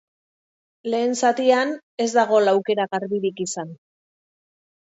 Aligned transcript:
Lehen 0.93 1.13
zatian 1.25 1.75
ez 2.05 2.09
da 2.15 2.23
gol 2.33 2.53
aukera 2.55 2.89
garbirik 2.97 3.45
izan. 3.49 3.79